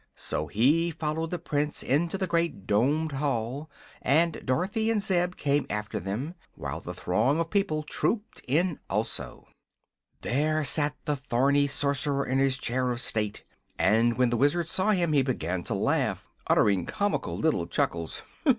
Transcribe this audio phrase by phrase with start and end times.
[0.15, 3.69] So he followed the Prince into the great domed hall,
[4.01, 9.47] and Dorothy and Zeb came after them, while the throng of people trooped in also.
[10.21, 13.43] There sat the thorny Sorcerer in his chair of state,
[13.77, 18.23] and when the Wizard saw him he began to laugh, uttering comical little chuckles.